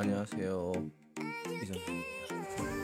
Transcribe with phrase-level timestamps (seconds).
[0.00, 0.72] 안녕하세요.
[1.62, 2.79] 이선수입니다.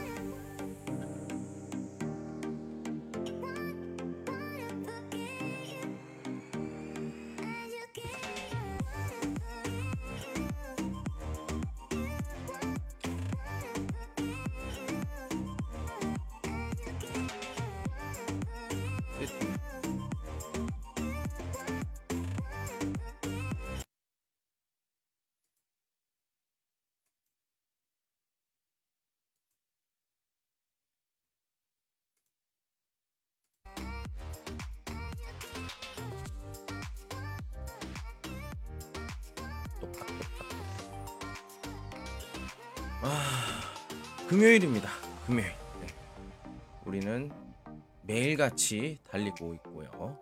[44.36, 44.90] 금요일입니다.
[45.26, 45.48] 금요일.
[45.80, 45.86] 네.
[46.84, 47.32] 우리는
[48.02, 50.18] 매일같이 달리고 있고요.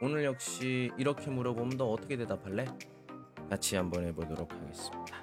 [0.00, 2.64] 오늘 역시 이렇게 물어보면 너 어떻게 대답할래?
[3.48, 5.16] 같이 한번 해보도록 하겠습니다.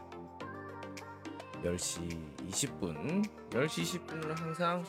[1.64, 3.50] 10시 20분.
[3.52, 4.84] 10시 20분은 항상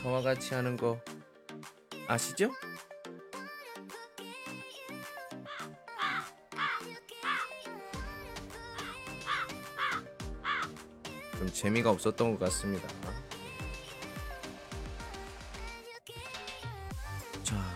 [0.00, 1.00] 저와 같이 하는 거
[2.06, 2.52] 아시죠?
[11.54, 12.88] 재미가 없었던 것 같습니다.
[17.44, 17.74] 자,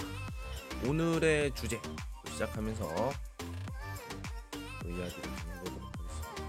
[0.84, 1.80] 오늘의 주제
[2.26, 3.12] 시작하면서
[4.82, 6.48] 또 이야기를 좀 해보도록 하겠습니다.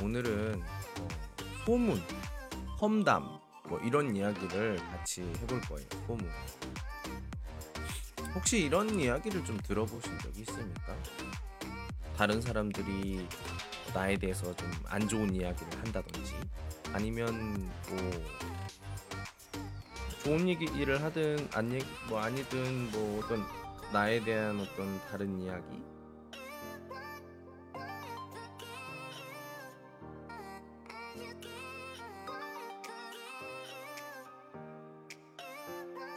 [0.00, 1.08] 오늘은 어,
[1.66, 2.00] 소문,
[2.80, 5.88] 험담 뭐 이런 이야기를 같이 해볼 거예요.
[6.06, 6.30] 소문.
[8.34, 10.96] 혹시 이런 이야기를 좀 들어보신 적이 있습니까?
[12.18, 13.26] 다른 사람들이
[13.94, 16.34] 나에 대해서 좀 안 좋은 이야기를 한다든지
[16.92, 18.10] 아니면 뭐
[20.24, 23.44] 좋은 얘기를 하든 안 얘기 뭐 아니든 뭐 어떤
[23.92, 25.82] 나에 대한 어떤 다른 이야기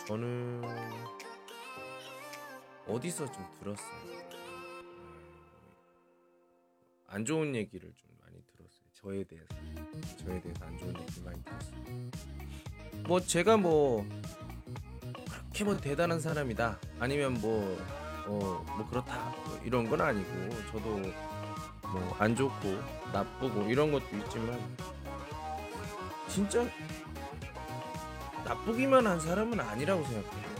[0.07, 0.61] 저는
[2.87, 4.50] 어디서 좀 들었어요.
[7.11, 8.81] 음, 안 좋은 얘기를 좀 많이 들었어요.
[8.93, 9.47] 저에 대해서
[10.17, 12.11] 저에 대해서 안 좋은 얘기 많이 들었어요.
[13.07, 14.07] 뭐 제가 뭐
[15.29, 17.77] 그렇게 뭐 대단한 사람이다 아니면 뭐
[18.27, 22.69] 어, 뭐 그렇다 뭐 이런 건 아니고 저도 뭐 안 좋고
[23.11, 24.77] 나쁘고 이런 것도 있지만
[26.29, 26.65] 진짜
[28.45, 30.51] 나쁘기만 한 사람은 아니라고 생각해요.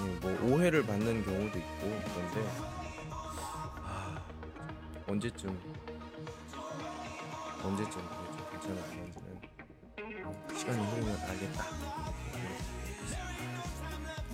[0.00, 2.77] 예, 뭐 오해를 받는 경우도 있고 그런데 아,
[5.08, 5.58] 언제쯤
[7.64, 9.40] 언제쯤 그게 좀 괜찮아 보이는지는
[10.54, 11.64] 시간이 흐르면 알겠다.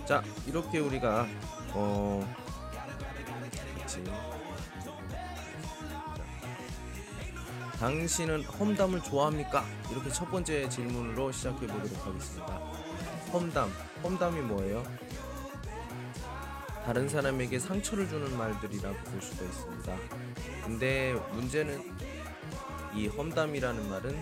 [0.05, 1.25] 자 이렇게 우리가
[1.73, 2.35] 어.
[3.87, 3.99] 자,
[7.79, 9.63] 당신은 험담을 좋아합니까?
[9.91, 12.45] 이렇게 첫 번째 질문으로 시작해 보도록 하겠습니다.
[13.31, 13.71] 험담,
[14.03, 14.83] 험담이 뭐예요?
[16.85, 19.97] 다른 사람에게 상처를 주는 말들이라고 볼 수도 있습니다.
[20.63, 21.81] 근데 문제는
[22.93, 24.17] 이 험담이라는 말은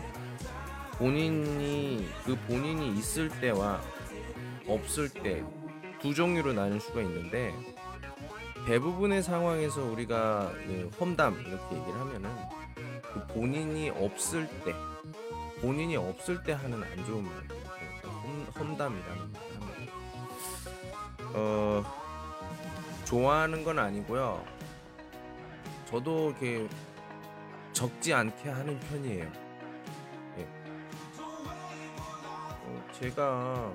[0.97, 3.81] 본인이 그 본인이 있을 때와
[4.67, 5.43] 없을 때
[6.03, 7.55] 두 종류로 나눌 수가 있는데
[8.67, 12.29] 대부분의 상황에서 우리가 그 험담 이렇게 얘기를 하면은
[13.13, 14.75] 그 본인이 없을 때
[15.61, 17.33] 본인이 없을 때 하는 안 좋은 말
[18.03, 19.89] 험, 험담이라는 말을 하면
[21.35, 22.02] 어
[23.13, 24.43] 좋아하는 건 아니고요.
[25.85, 26.67] 저도 이렇게
[27.71, 29.31] 적지 않게 하는 편이에요.
[30.39, 30.47] 예.
[31.19, 33.71] 어, 제가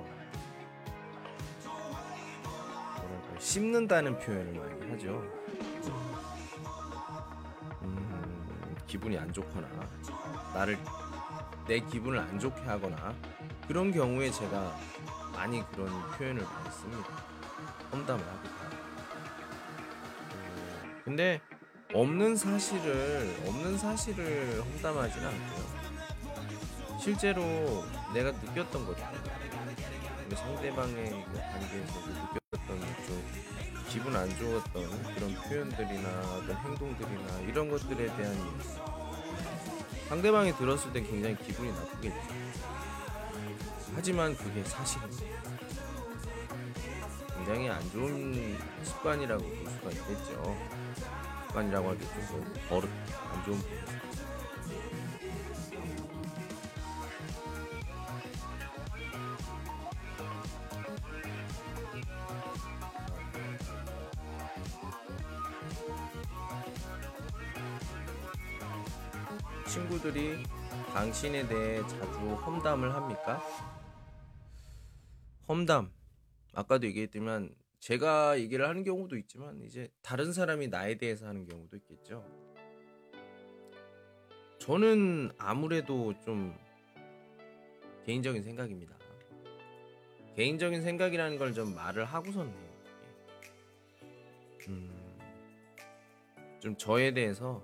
[2.97, 5.23] 뭐랄까 씹는다는 표현을 많이 하죠.
[7.83, 9.69] 음, 기분이 안 좋거나
[10.53, 10.77] 나를
[11.65, 13.15] 내 기분을 안 좋게 하거나
[13.69, 14.75] 그런 경우에 제가
[15.31, 15.87] 많이 그런
[16.17, 17.07] 표현을 많이 씁니다.
[17.93, 18.48] 험담을 하고.
[21.09, 21.41] 음, 근데
[21.93, 26.99] 없는 사실을 없는 사실을 험담하지는 않고요.
[27.01, 27.41] 실제로
[28.13, 29.03] 내가 느꼈던 것들,
[30.29, 33.23] 그 상대방의 그 관계에서 느꼈던 좀
[33.89, 38.35] 기분 안 좋았던 그런 표현들이나 어떤 행동들이나 이런 것들에 대한.
[40.09, 42.19] 상대방이 들었을 땐 굉장히 기분이 나쁘겠죠.
[43.95, 45.23] 하지만 그게 사실입니다.
[47.35, 50.78] 굉장히 안 좋은 습관이라고 볼 수가 있겠죠.
[51.49, 52.89] 습관이라고 하기 조금 버릇
[53.31, 53.69] 안 좋은 분.
[69.67, 70.43] 친구들이
[70.93, 73.41] 당신에 대해 자주 험담을 합니까?
[75.47, 75.91] 험담.
[76.53, 82.25] 아까도 얘기했지만 제가 얘기를 하는 경우도 있지만 이제 다른 사람이 나에 대해서 하는 경우도 있겠죠.
[84.59, 86.55] 저는 아무래도 좀
[88.05, 88.97] 개인적인 생각입니다.
[90.35, 92.69] 개인적인 생각이라는 걸 좀 말을 하고선 해요.
[94.67, 95.17] 음,
[96.59, 97.63] 좀 저에 대해서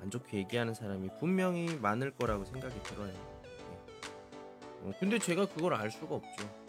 [0.00, 3.12] 안 좋게 얘기하는 사람이 분명히 많을 거라고 생각이 들어요.
[3.12, 4.88] 예.
[4.88, 6.67] 어, 근데 제가 그걸 알 수가 없죠.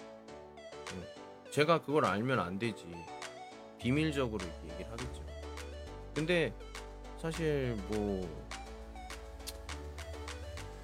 [1.50, 1.52] 예.
[1.52, 2.86] 제가 그걸 알면 안 되지.
[3.80, 5.24] 비밀적으로 이렇게 얘기를 하겠죠.
[6.14, 6.54] 근데
[7.22, 8.22] 사실 뭐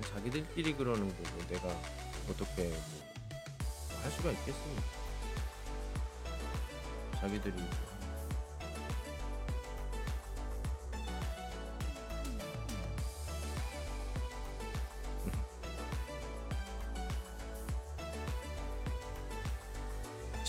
[0.01, 1.67] 자기들끼리 그러는 거고 내가
[2.29, 3.05] 어떻게 뭐
[4.05, 4.83] 할 수가 있겠습니까?
[7.19, 7.55] 자기들이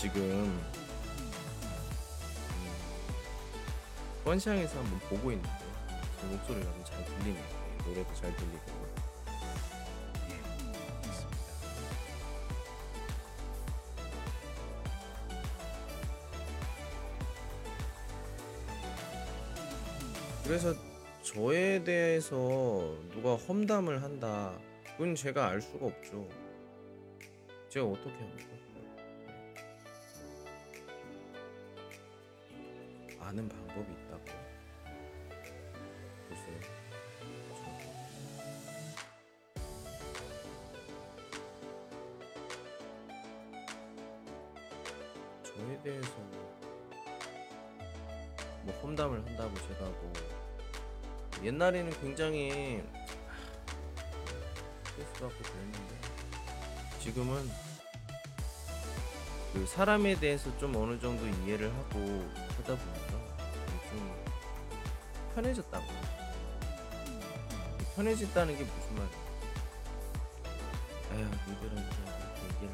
[0.07, 0.61] 지금 음,
[4.23, 5.49] 원시향에서 한번 보고 있는데
[6.21, 7.43] 제 목소리가 좀 잘 들리네요.
[7.43, 8.87] 예, 노래도 잘 들리고.
[20.45, 20.73] 그래서
[21.21, 24.57] 저에 대해서 누가 험담을 한다
[24.93, 26.25] 그건 제가 알 수가 없죠.
[27.69, 28.66] 제가 어떻게 합니까?
[33.27, 34.23] 아는 방법이 있다고
[36.29, 36.59] 보세요.
[45.43, 46.09] 저- 저에 대해서
[48.63, 50.13] 뭐 험담을 한다고 제가 뭐
[51.43, 52.81] 옛날에는 굉장히
[54.85, 55.95] 스트레스 받고 그랬는데
[57.01, 57.49] 지금은
[59.53, 61.99] 그 사람에 대해서 좀 어느 정도 이해를 하고
[62.57, 62.96] 하다 보니까 좀
[65.37, 65.85] 편해졌다고.
[67.95, 69.17] 편해졌다는 게 무슨 말이야?
[71.11, 71.89] 에휴, 니들은 그냥
[72.41, 72.73] 그렇게 얘기를 해.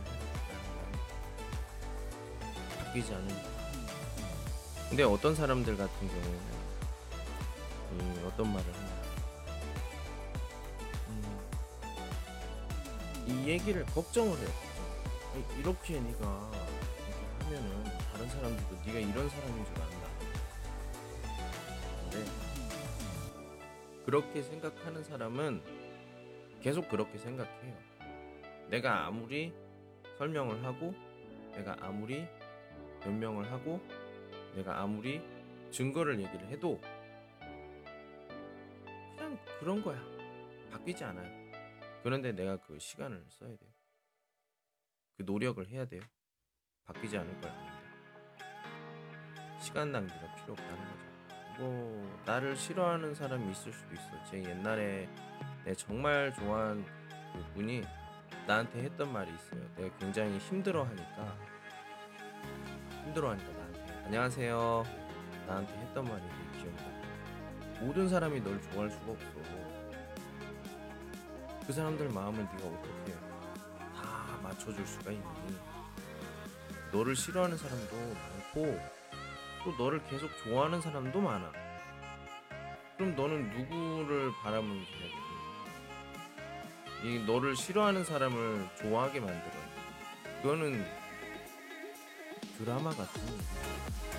[2.86, 3.50] 바뀌지 않으니까.
[4.88, 6.64] 근데 어떤 사람들 같은 경우에는
[7.96, 9.04] 이 어떤 말을 하냐?
[11.10, 11.40] 음,
[13.28, 14.48] 이 얘기를 걱정을 해요.
[14.48, 15.60] 걱정.
[15.60, 16.52] 이렇게 네가
[17.10, 17.84] 이렇게 하면은
[18.14, 20.08] 다른 사람들도 네가 이런 사람인 줄 안다.
[22.10, 22.53] 근데
[24.06, 25.64] 그렇게 생각하는 사람은
[26.62, 27.78] 계속 그렇게 생각해요.
[28.70, 29.54] 내가 아무리
[30.18, 30.94] 설명을 하고
[31.52, 32.28] 내가 아무리
[33.02, 33.82] 변명을 하고
[34.56, 35.22] 내가 아무리
[35.72, 36.80] 증거를 얘기를 해도
[39.16, 40.02] 그냥 그런 거야.
[40.72, 41.44] 바뀌지 않아요.
[42.04, 43.72] 그런데 내가 그 시간을 써야 돼요.
[45.18, 46.02] 그 노력을 해야 돼요.
[46.86, 47.84] 바뀌지 않을 걸 아는데
[49.60, 51.13] 시간 낭비가 필요 없다는 거죠.
[51.58, 54.10] 뭐 나를 싫어하는 사람이 있을 수도 있어.
[54.30, 55.08] 제 옛날에
[55.64, 56.84] 내 정말 좋아한
[57.34, 57.84] 그 분이
[58.48, 59.62] 나한테 했던 말이 있어요.
[59.76, 61.38] 내가 굉장히 힘들어하니까
[63.06, 64.84] 힘들어하니까 나한테 안녕하세요.
[65.48, 66.24] 나한테 했던 말이
[66.60, 66.82] 기억나.
[67.80, 69.28] 모든 사람이 널 좋아할 수가 없어.
[71.66, 73.14] 그 사람들 마음을 네가 어떻게
[73.96, 75.58] 다 맞춰줄 수가 있니?
[76.92, 78.80] 너를 싫어하는 사람도 많고
[79.64, 81.52] 또 너를 계속 좋아하는 사람도 많아.
[82.98, 85.24] 그럼 너는 누구를 바라보면 되겠니?
[87.04, 89.54] 이 너를 싫어하는 사람을 좋아하게 만들어.
[90.42, 90.86] 그거는
[92.58, 93.22] 드라마 같은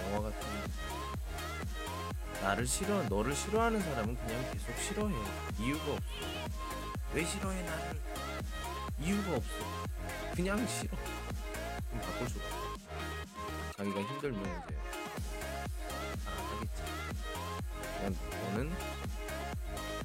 [0.04, 0.48] 영화 같은
[2.42, 5.14] 나를 싫어 너를 싫어하는 사람은 그냥 계속 싫어해
[5.58, 6.04] 이유가 없어
[7.14, 8.00] 왜 싫어해 나를
[9.00, 9.50] 이유가 없어
[10.34, 10.94] 그냥 싫어
[11.90, 12.38] 그럼 없어
[13.76, 15.03] 자기가 힘들면 이제
[18.54, 18.70] 너는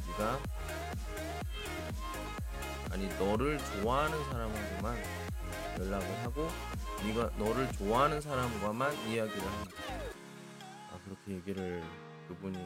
[0.07, 0.39] 네가
[2.91, 4.97] 아니 너를 좋아하는 사람하고만
[5.77, 6.47] 연락을 하고
[7.03, 9.77] 네가 너를 좋아하는 사람과만 이야기를 합니다.
[10.91, 11.83] 아 그렇게 얘기를
[12.27, 12.57] 그분이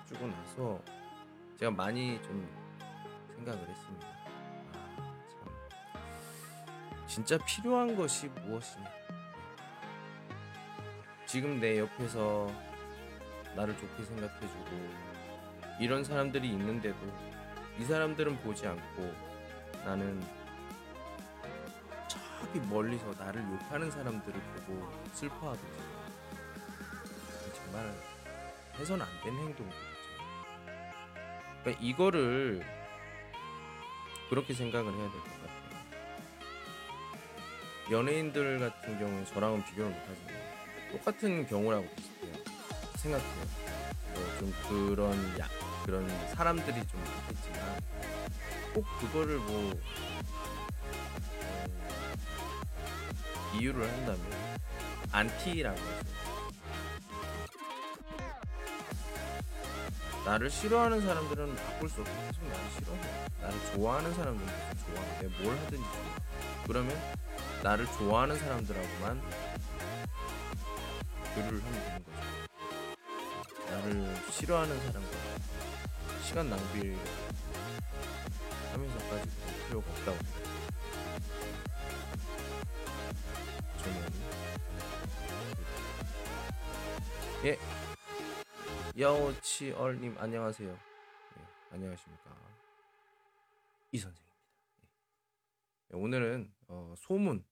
[0.00, 0.82] 해주고 나서
[1.58, 2.48] 제가 많이 좀
[3.36, 4.06] 생각을 했습니다.
[4.72, 4.96] 아,
[5.28, 8.86] 참 진짜 필요한 것이 무엇이냐?
[11.26, 12.67] 지금 내 옆에서
[13.58, 14.88] 나를 좋게 생각해주고
[15.80, 16.96] 이런 사람들이 있는데도
[17.78, 19.12] 이 사람들은 보지 않고
[19.84, 20.22] 나는
[22.08, 25.66] 저기 멀리서 나를 욕하는 사람들을 보고 슬퍼하듯이
[27.54, 27.92] 정말
[28.78, 29.76] 해선 안 되는 행동이죠.
[31.62, 32.64] 그러니까 이거를
[34.30, 35.58] 그렇게 생각을 해야 될 것 같아요.
[37.90, 40.32] 연예인들 같은 경우는 저랑은 비교를 못하지만
[40.92, 41.88] 똑같은 경우라고.
[42.98, 43.46] 생각해요.
[44.14, 45.48] 뭐좀 그런 야,
[45.84, 47.80] 그런 사람들이 좀 있겠지만
[48.74, 49.78] 꼭 그거를 뭐 어,
[53.54, 54.20] 이유를 한다면
[55.12, 56.18] 안티라고 하죠.
[60.24, 63.00] 나를 싫어하는 사람들은 바꿀 수 없고 계속 나를 싫어해.
[63.40, 65.22] 나를 좋아하는 사람들은 계속 좋아해.
[65.22, 66.18] 내가 뭘 하든지 좋아.
[66.66, 67.00] 그러면
[67.62, 69.22] 나를 좋아하는 사람들하고만
[71.34, 72.17] 교류를 하면 되는 거죠.
[74.38, 75.18] 싫어하는 사람들
[76.22, 76.96] 시간 낭비를
[78.70, 79.30] 하면서까지
[79.66, 80.18] 그럴 필요가 없다고.
[83.78, 84.12] 저는
[87.46, 87.58] 예
[89.02, 90.70] 야오치얼님 안녕하세요.
[90.70, 92.30] 예, 안녕하십니까
[93.90, 94.36] 이 선생입니다.
[95.92, 95.96] 예.
[95.96, 97.44] 오늘은 어, 소문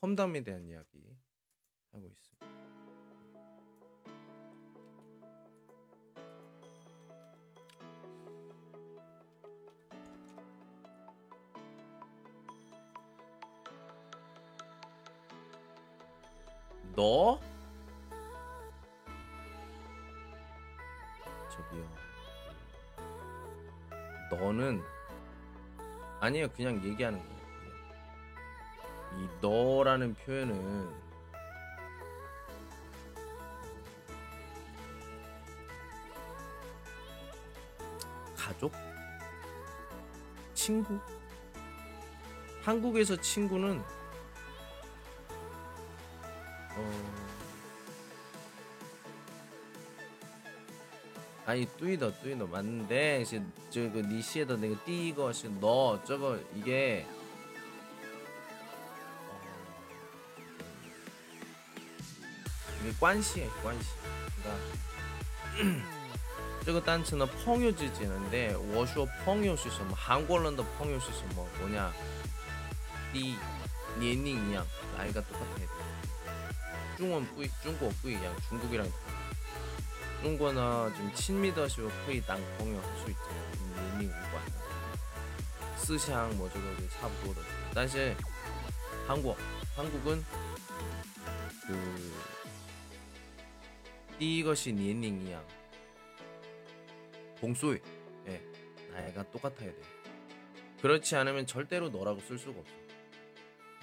[0.00, 1.14] 험담에 대한 이야기
[1.92, 2.31] 하고 있습니다.
[16.94, 17.40] 너?
[21.50, 21.88] 저기요.
[24.30, 24.82] 너는
[26.20, 26.48] 아니에요.
[26.50, 27.32] 그냥 얘기하는 거예요.
[29.16, 31.02] 이 너라는 표현은
[38.36, 38.72] 가족?
[40.54, 40.98] 친구?
[42.62, 44.01] 한국에서 친구는 어
[51.47, 57.05] 아니 뚜이더 뚜이더 맞는데 저그 니시에더 내가 띠거 너 저거 이게
[59.29, 59.39] 어,
[62.81, 63.89] 이게 관시에 관시
[64.43, 65.97] 그러니까
[66.65, 71.93] 这个单词呢朋友之间的我说朋友是什么韩国人的朋友是什么뭐냐
[73.13, 73.37] 띠
[73.97, 75.80] 年龄一样 나이가 똑같아
[77.01, 78.91] 중원 뿌이 중국 뿌이양 중국이랑
[80.21, 80.55] 중국은
[80.95, 83.23] 좀 친밀도시고 거의 당朋友 할수 있죠.
[83.75, 84.41] 年龄 无关.
[85.77, 87.41] 思想뭐 저거差不多的.
[87.73, 88.15] 但是
[89.07, 89.37] 한국
[89.75, 90.23] 한국은
[91.67, 92.13] 그
[94.19, 95.45] 이것이 年龄 이양
[97.39, 97.79] 봉수이
[98.27, 98.41] 예
[98.91, 99.77] 나이가 똑같아야 돼.
[100.81, 102.73] 그렇지 않으면 절대로 너라고 쓸 수가 없어.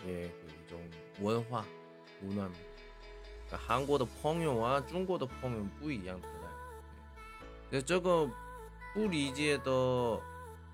[0.07, 0.91] 예, 그좀
[1.21, 1.65] 원화
[2.21, 2.68] 문화입니다.
[3.51, 6.29] 韩国的朋友啊，中国的朋友不一样的。
[7.71, 8.29] 那这个
[8.93, 10.21] 不理解的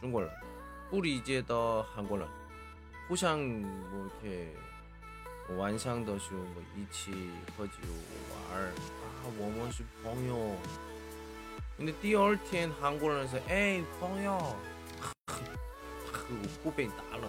[0.00, 0.30] 中国人，
[0.90, 2.28] 不理解的韩国人，
[3.08, 4.48] 互相뭐 이렇게
[5.56, 7.72] 晚上的时候뭐一起喝酒
[8.30, 10.56] 玩儿啊，我们是朋友。
[11.78, 14.54] 근데第二天韩国人说，哎，朋友，
[16.28, 17.26] 我不被打了。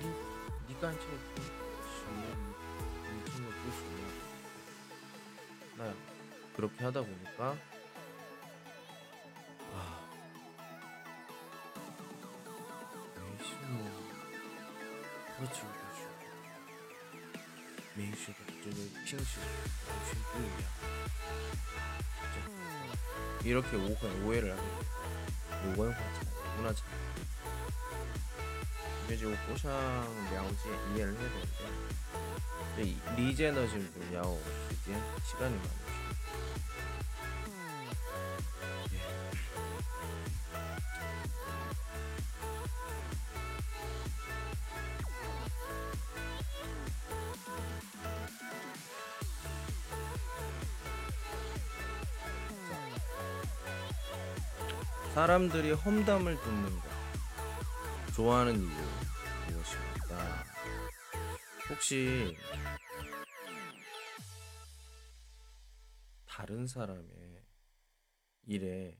[0.00, 0.08] 你
[0.68, 2.20] 你干这个什么？
[5.81, 5.91] 네,
[6.55, 7.57] 그렇게 하다 보니까
[9.73, 9.99] 아,
[13.15, 13.89] 메이시 뭐
[15.37, 16.01] 그렇죠 그렇죠
[17.95, 19.39] 메이시가 저거 핑시
[23.43, 26.83] 이렇게 오해, 오해를 하게 돼요 오해화 차이 문화 차
[29.09, 29.71] 이 지금 고상
[30.33, 31.81] 량지 이해를 해야 되는데.
[33.17, 34.39] 리제너 지금 야오
[34.83, 35.91] 시간 시간이 많으죠.
[55.13, 56.90] 사람들이 험담을 듣는 것
[58.15, 58.67] 좋아하는 이유
[59.47, 60.43] 무엇입니까?
[61.69, 62.35] 혹시
[66.25, 67.45] 다른 사람의
[68.47, 68.97] 일에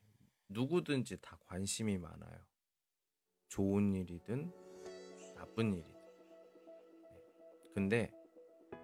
[0.47, 2.39] 누구든지 다 관심이 많아요.
[3.49, 4.49] 좋은 일이든
[5.35, 5.93] 나쁜 일이든.
[5.93, 7.21] 네.
[7.73, 8.11] 근데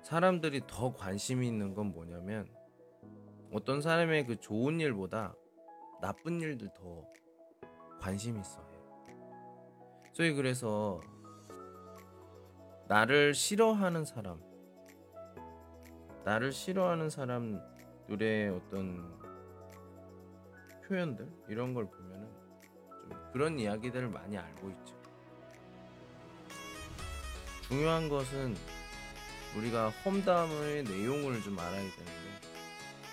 [0.03, 2.53] 사람들이 더 관심이 있는 건 뭐냐면
[3.53, 5.35] 어떤 사람의 그 좋은 일보다
[6.01, 7.05] 나쁜 일들 더
[8.01, 8.66] 관심 있어요.
[10.17, 10.99] 소위 그래서
[12.87, 14.41] 나를 싫어하는 사람,
[16.25, 19.15] 나를 싫어하는 사람들의 어떤
[20.87, 22.27] 표현들 이런 걸 보면은
[22.99, 24.95] 좀 그런 이야기들을 많이 알고 있죠.
[27.67, 28.55] 중요한 것은
[29.55, 32.41] 우리가 험담의 내용을 좀 알아야 되는데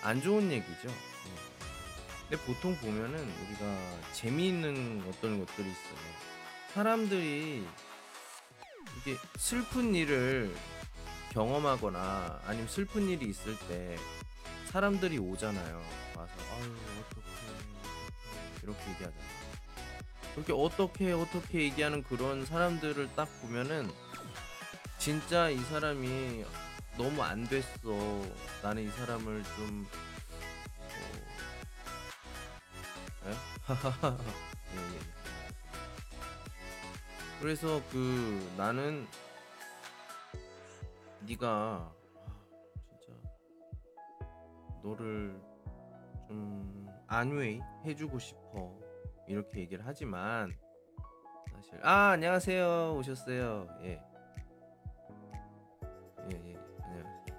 [0.01, 0.89] 안 좋은 얘기죠.
[0.89, 2.29] 예.
[2.29, 6.34] 근데 보통 보면은 우리가 재미있는 어떤 것들이 있어요.
[6.75, 7.65] 사람들이
[8.97, 10.53] 이게 슬픈 일을
[11.29, 13.95] 경험하거나 아니면 슬픈 일이 있을 때
[14.65, 15.81] 사람들이 오잖아요.
[16.17, 17.21] 와서 아유 어떻게
[18.61, 19.23] 이렇게 얘기하잖아요.
[20.33, 23.89] 그렇게 어떻게 어떻게 얘기하는 그런 사람들을 딱 보면은
[24.97, 26.43] 진짜 이 사람이
[26.97, 28.21] 너무 안 됐어.
[28.61, 29.87] 나는 이 사람을 좀
[33.23, 33.29] 어...
[33.29, 33.33] 에?
[34.75, 35.14] 예, 예.
[37.41, 39.05] 그래서 그 나는
[41.27, 41.91] 네가 아,
[42.99, 43.13] 진짜
[44.83, 45.39] 너를
[46.27, 48.73] 좀 안웨이 해주고 싶어
[49.27, 50.51] 이렇게 얘기를 하지만
[51.53, 54.01] 사실 아 안녕하세요 오셨어요 예.
[56.31, 57.25] 예, 예, 안녕하세요.
[57.29, 57.35] 예.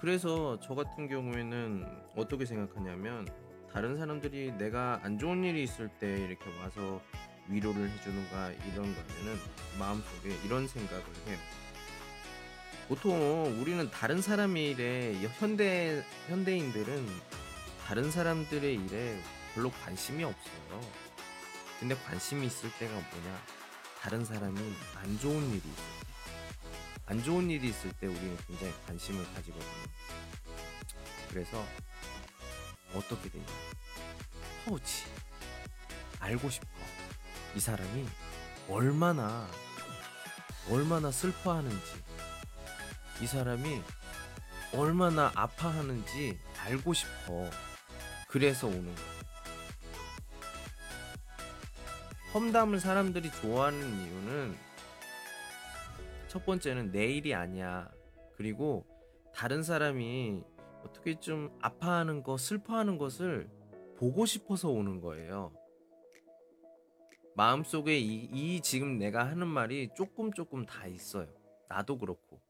[0.00, 1.86] 그래서 저 같은 경우에는
[2.16, 3.26] 어떻게 생각하냐면
[3.72, 7.00] 다른 사람들이 내가 안 좋은 일이 있을 때 이렇게 와서
[7.48, 9.38] 위로를 해주는가 이런 거면은
[9.78, 11.38] 마음속에 이런 생각을 해요.
[12.88, 17.06] 보통 우리는 다른 사람의 일에 현대 현대인들은
[17.86, 19.20] 다른 사람들의 일에
[19.54, 20.80] 별로 관심이 없어요.
[21.78, 23.42] 근데 관심이 있을 때가 뭐냐?
[24.00, 24.58] 다른 사람이
[24.96, 26.10] 안 좋은 일이 있어요.
[27.06, 29.82] 안 좋은 일이 있을 때 우리는 굉장히 관심을 가지거든요.
[31.28, 31.64] 그래서
[32.94, 33.46] 어떻게 되냐?
[34.66, 35.04] 허우지.
[36.20, 36.66] 알고 싶어.
[37.54, 38.06] 이 사람이
[38.68, 39.48] 얼마나
[40.70, 42.02] 얼마나 슬퍼하는지
[43.20, 43.82] 이 사람이
[44.72, 47.50] 얼마나 아파하는지 알고 싶어.
[48.28, 49.06] 그래서 오는 거야.
[52.32, 54.56] 험담을 사람들이 좋아하는 이유는
[56.28, 57.88] 첫 번째는 내 일이 아니야.
[58.36, 58.86] 그리고
[59.34, 60.44] 다른 사람이
[60.84, 63.48] 어떻게 좀 아파하는 거, 슬퍼하는 것을
[63.96, 65.52] 보고 싶어서 오는 거예요.
[67.36, 71.28] 마음속에 이, 이 지금 내가 하는 말이 조금 조금 다 있어요.
[71.68, 72.40] 나도 그렇고.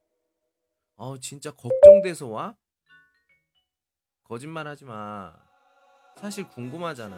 [0.96, 2.56] 어, 진짜 걱정돼서 와?
[4.24, 5.34] 거짓말 하지 마.
[6.16, 7.16] 사실 궁금하잖아.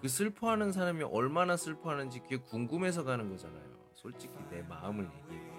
[0.00, 3.72] 그 슬퍼하는 사람이 얼마나 슬퍼하는지 그게 궁금해서 가는 거잖아요.
[3.94, 5.51] 솔직히 내 마음을 얘기해.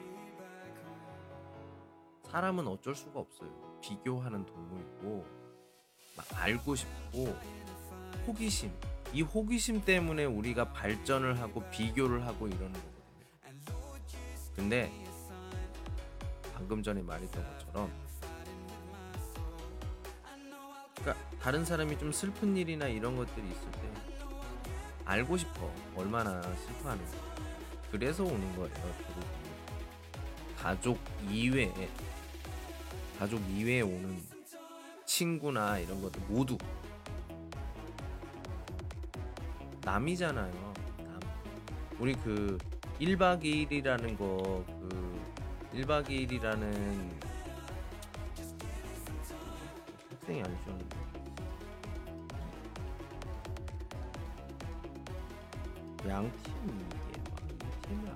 [2.34, 3.48] 사람은 어쩔 수가 없어요.
[3.80, 5.24] 비교하는 동물이고,
[6.18, 7.38] 막 알고 싶고,
[8.26, 8.72] 호기심.
[9.14, 12.96] 이 호기심 때문에 우리가 발전을 하고 비교를 하고 이러는 거거든요.
[14.56, 14.92] 근데
[16.56, 17.92] 방금 전에 말했던 것처럼
[20.96, 23.94] 그러니까 다른 사람이 좀 슬픈 일이나 이런 것들이 있을 때
[25.06, 27.16] 알고 싶어 얼마나 슬퍼하는지
[27.92, 29.26] 그래서 오는 거예요 결국
[30.58, 30.98] 가족
[31.30, 31.90] 이외에
[33.18, 34.18] 가족 이외에 오는
[35.06, 36.58] 친구나 이런 것들 모두
[39.82, 40.74] 남이잖아요.
[40.98, 41.20] 남.
[42.00, 42.58] 우리 그
[43.00, 45.20] 1박 2일이라는 거 그
[45.74, 46.62] 1박 2일이라는
[50.12, 50.98] 학생이 아니셨는데
[56.08, 58.10] 양팀이 이게 막 팀이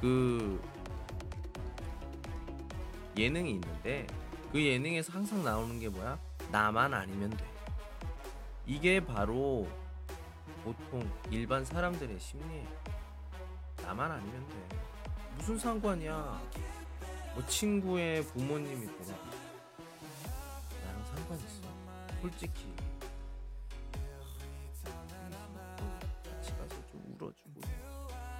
[0.00, 0.60] 그
[3.16, 4.06] 예능이 있는데
[4.52, 6.18] 그 예능에서 항상 나오는 게 뭐야?
[6.50, 7.44] 나만 아니면 돼.
[8.66, 9.66] 이게 바로
[10.62, 12.66] 보통 일반 사람들의 심리예요.
[13.82, 14.56] 나만 아니면 돼.
[15.36, 16.40] 무슨 상관이야?
[17.34, 19.24] 뭐 친구의 부모님이 돌아가.
[20.84, 21.62] 나랑 상관 있어.
[22.20, 22.72] 솔직히.
[26.24, 27.60] 같이 가서 좀 울어주고.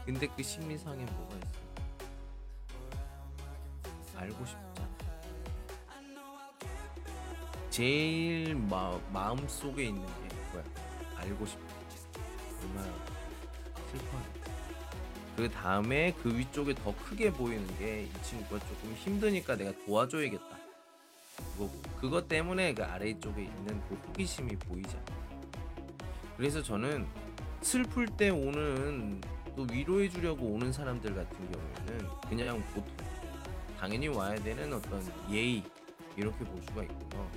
[0.05, 1.67] 근데 그 심리상에 뭐가 있어?
[4.17, 4.66] 알고 싶잖
[7.81, 10.65] 제일 마, 마음 속에 있는 게 뭐야?
[11.17, 11.61] 알고 싶어.
[12.63, 12.91] 얼마나
[13.93, 14.41] 슬퍼하는지.
[15.37, 20.57] 그 다음에 그 위쪽에 더 크게 보이는 게 이 친구가 조금 힘드니까 내가 도와줘야겠다.
[21.37, 25.05] 그거 그것 때문에 그 아래 쪽에 있는 그 호기심이 보이잖아.
[26.39, 27.07] 그래서 저는
[27.61, 29.21] 슬플 때 오는
[29.55, 32.97] 또 위로해 주려고 오는 사람들 같은 경우에는 그냥 보통
[33.79, 35.63] 당연히 와야 되는 어떤 예의
[36.17, 37.31] 이렇게 볼 수가 있고요.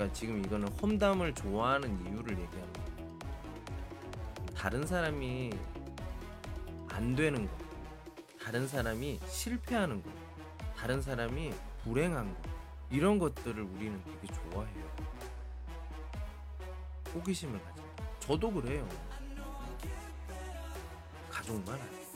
[0.00, 3.18] 그러니까 지금 이거는 험담을 좋아하는 이유를 얘기하는 거예요.
[4.56, 5.50] 다른 사람이
[6.88, 7.52] 안 되는 거,
[8.42, 10.10] 다른 사람이 실패하는 거,
[10.74, 11.52] 다른 사람이
[11.84, 12.40] 불행한 거
[12.90, 14.90] 이런 것들을 우리는 되게 좋아해요.
[17.14, 17.82] 호기심을 가져.
[18.20, 18.88] 저도 그래요.
[21.28, 22.06] 가족만 아니에요.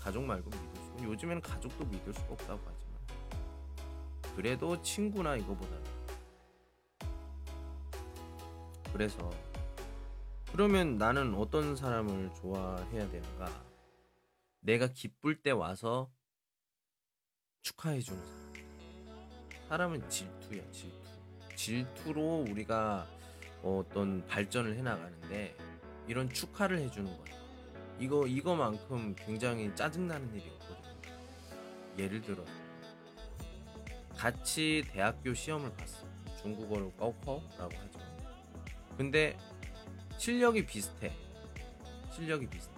[0.00, 1.04] 가족 말고 믿을 수.
[1.04, 5.87] 요즘에는 가족도 믿을 수가 없다고 하지만 그래도 친구나 이거보다
[8.92, 9.30] 그래서
[10.52, 13.64] 그러면 나는 어떤 사람을 좋아해야 되는가?
[14.60, 16.10] 내가 기쁠 때 와서
[17.62, 18.38] 축하해 주는 사람.
[19.68, 20.96] 사람은 질투야, 질투.
[21.54, 23.06] 질투로 우리가
[23.62, 25.56] 어떤 발전을 해 나가는데
[26.06, 27.36] 이런 축하를 해 주는 거야.
[28.00, 31.14] 이거 이거만큼 굉장히 짜증나는 일이 없거든요.
[31.98, 32.44] 예를 들어
[34.16, 36.06] 같이 대학교 시험을 봤어.
[36.40, 37.97] 중국어를 꺼커라고 하죠.
[38.98, 39.38] 근데
[40.18, 41.12] 실력이 비슷해.
[42.10, 42.74] 실력이 비슷해.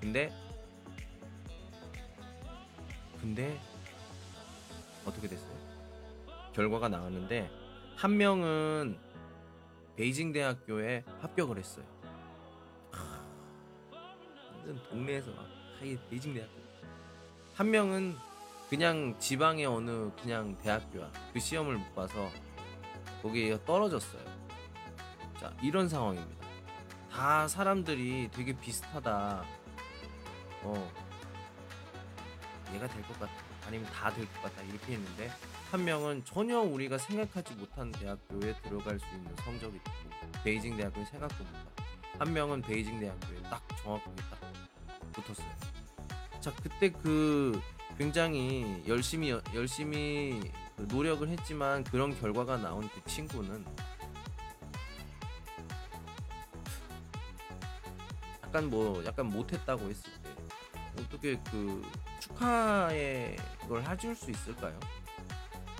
[0.00, 0.32] 근데
[3.20, 3.60] 근데
[5.04, 5.54] 어떻게 됐어요?
[6.54, 7.50] 결과가 나왔는데
[7.96, 8.98] 한 명은
[9.96, 11.84] 베이징 대학교에 합격을 했어요.
[12.90, 13.22] 하,
[14.88, 15.46] 동네에서 막
[15.78, 16.52] 하이 베이징 대학교.
[17.54, 18.16] 한 명은
[18.70, 21.12] 그냥 지방의 어느 그냥 대학교야.
[21.34, 22.30] 그 시험을 못 봐서
[23.22, 24.31] 거기에 떨어졌어요.
[25.42, 26.46] 자, 이런 상황입니다.
[27.10, 29.44] 다 사람들이 되게 비슷하다.
[30.62, 30.92] 어,
[32.72, 33.32] 얘가 될 것 같다.
[33.66, 34.62] 아니면 다 될 것 같다.
[34.62, 35.32] 이렇게 했는데,
[35.72, 39.90] 한 명은 전혀 우리가 생각하지 못한 대학교에 들어갈 수 있는 성적이 있고,
[40.44, 41.48] 베이징 대학교에 못한.
[42.20, 45.50] 한 명은 베이징 대학교에 딱 정확하게 딱 붙었어요.
[46.40, 47.60] 자, 그때 그
[47.98, 53.64] 굉장히 열심히, 열심히 그 노력을 했지만 그런 결과가 나온 그 친구는
[58.52, 60.30] 약간 뭐 약간 못했다고 했을 때
[61.00, 61.82] 어떻게 그
[62.20, 64.78] 축하에 그걸 해줄 수 있을까요?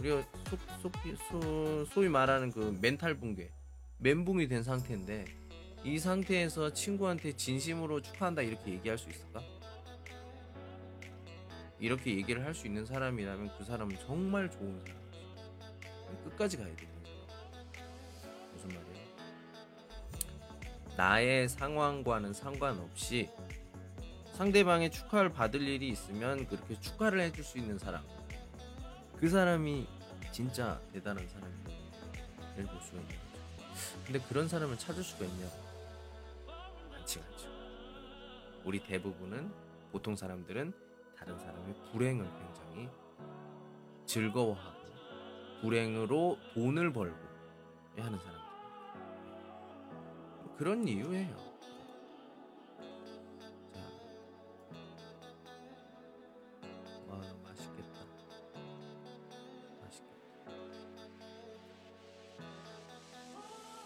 [0.00, 0.90] 우리가 소, 소,
[1.28, 3.50] 소, 소위 말하는 그 멘탈 붕괴
[3.98, 5.26] 멘붕이 된 상태인데
[5.84, 9.42] 이 상태에서 친구한테 진심으로 축하한다 이렇게 얘기할 수 있을까?
[11.78, 16.91] 이렇게 얘기를 할 수 있는 사람이라면 그 사람은 정말 좋은 사람이지 끝까지 가야 되
[20.96, 23.30] 나의 상황과는 상관없이
[24.32, 28.02] 상대방의 축하를 받을 일이 있으면 그렇게 축하를 해줄 수 있는 사람.
[29.18, 29.86] 그 사람이
[30.32, 33.32] 진짜 대단한 사람이라고 볼 수가 있는 거죠.
[34.04, 35.46] 근데 그런 사람을 찾을 수가 있냐
[36.90, 37.48] 많지가 않죠
[38.64, 39.52] 우리 대부분은
[39.92, 40.72] 보통 사람들은
[41.18, 42.88] 다른 사람의 불행을 굉장히
[44.06, 44.82] 즐거워하고
[45.60, 47.16] 불행으로 돈을 벌고
[47.98, 48.41] 하는 사람들
[50.56, 51.36] 그런 이유예요.
[53.72, 53.80] 자,
[57.08, 57.98] 와 맛있겠다.
[59.80, 60.52] 맛있겠다.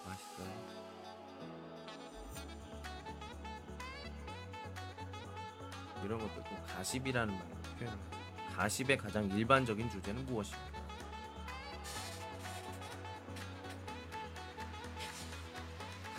[0.05, 0.77] 맛있어요.
[6.05, 7.99] 이런 것도 또 가십이라는 말로 표현을.
[8.55, 10.76] 가십의 가장 일반적인 주제는 무엇입니까?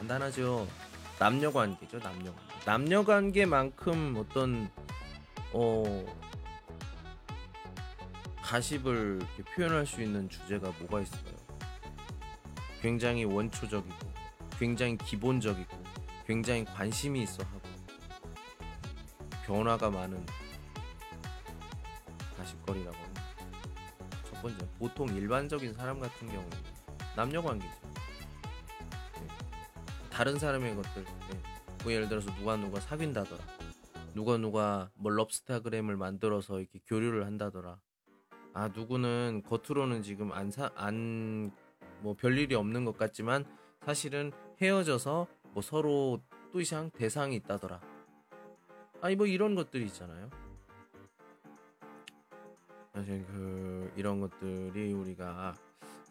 [0.07, 0.65] 간단하죠.
[1.19, 2.33] 남녀 관계죠, 남녀.
[2.65, 4.69] 남녀 관계만큼 어떤
[5.51, 6.05] 어
[8.41, 11.35] 가십을 이렇게 표현할 수 있는 주제가 뭐가 있을까요?
[12.81, 13.95] 굉장히 원초적이고,
[14.57, 15.77] 굉장히 기본적이고,
[16.25, 17.61] 굉장히 관심이 있어 하고
[19.45, 20.25] 변화가 많은
[22.37, 23.23] 가십거리라고 합니다.
[24.25, 26.57] 첫 번째, 보통 일반적인 사람 같은 경우는
[27.15, 27.86] 남녀 관계죠.
[30.17, 31.83] 다른 사람의 것들 예.
[31.83, 33.43] 뭐 예를 들어서 누가 누가 사귄다더라
[34.15, 37.79] 누가 누가 뭐 럽스타그램을 만들어서 이렇게 교류를 한다더라
[38.55, 41.51] 아 누구는 겉으로는 지금 안 사 안
[42.01, 43.45] 뭐 별일이 없는 것 같지만
[43.85, 46.19] 사실은 헤어져서 뭐 서로
[46.51, 47.79] 또 이상 대상이 있다더라
[49.01, 50.31] 아니 뭐 이런 것들이 있잖아요
[52.93, 55.53] 사실 그 이런 것들이 우리가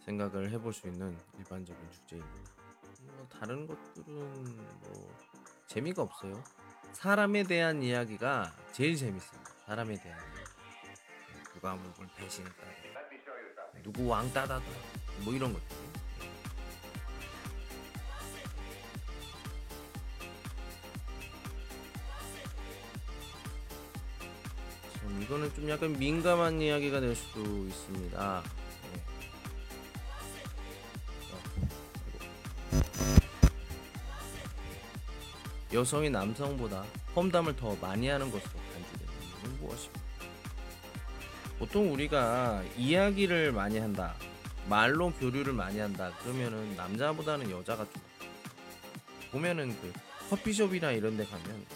[0.05, 2.56] 생각을 해볼 수 있는 일반적인 주제입니다.
[3.17, 4.07] 뭐 다른 것들은
[4.81, 5.17] 뭐
[5.67, 6.43] 재미가 없어요.
[6.93, 9.51] 사람에 대한 이야기가 제일 재밌습니다.
[9.67, 10.51] 사람에 대한 이야기.
[11.55, 12.63] 누가 누굴 배신했다.
[13.83, 14.65] 누구 왕따다더
[15.25, 15.77] 뭐 이런 것들.
[24.95, 28.43] 참 이거는 좀 약간 민감한 이야기가 될 수도 있습니다.
[35.77, 39.05] 여성이 남성보다 험담을 더 많이 하는 것으로 간주돼.
[39.05, 40.01] 것은 무엇입니까?
[41.59, 44.15] 보통 우리가 이야기를 많이 한다.
[44.71, 46.11] 말로 교류를 많이 한다.
[46.23, 48.03] 그러면은 남자보다는 여자가 좀
[49.31, 49.93] 보면은 그
[50.31, 51.67] 커피숍이나 이런 데 가면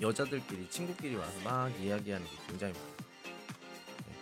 [0.00, 2.96] 여자들끼리 친구끼리 와서 막 이야기하는 게 굉장히 많아요.
[4.06, 4.14] 네.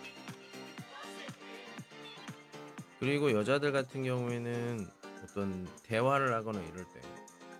[2.99, 4.85] 그리고 여자들 같은 경우에는
[5.23, 7.01] 어떤 대화를 하거나 이럴 때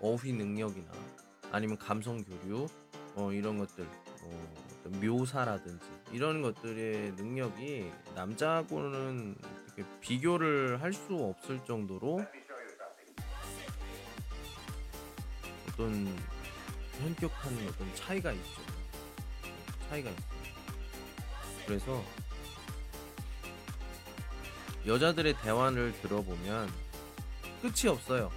[0.01, 0.91] 어휘 능력이나
[1.51, 2.67] 아니면 감성 교류
[3.15, 3.85] 어, 이런 것들
[4.23, 9.35] 어, 어떤 묘사라든지 이런 것들의 능력이 남자하고는
[10.01, 12.25] 비교를 할 수 없을 정도로
[15.69, 16.17] 어떤
[17.01, 18.61] 현격한 어떤 차이가 있죠.
[19.89, 20.29] 차이가 있어요.
[21.65, 22.03] 그래서
[24.85, 26.69] 여자들의 대화를 들어보면
[27.61, 28.31] 끝이 없어요.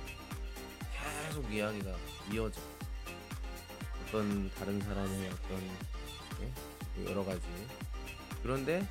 [1.33, 1.97] 계속 이야기가
[2.31, 2.61] 이어져.
[4.05, 5.71] 어떤 다른 사람의 어떤
[6.43, 7.11] 예?
[7.11, 7.41] 여러 가지.
[8.43, 8.87] 그런데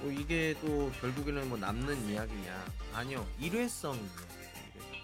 [0.00, 2.66] 뭐 이게 또 결국에는 뭐 남는 이야기냐?
[2.94, 4.98] 아니요, 일회성 이야기.